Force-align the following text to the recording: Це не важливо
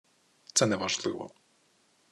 Це 0.53 0.65
не 0.65 0.75
важливо 0.75 1.31